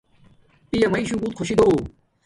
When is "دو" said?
1.59-1.65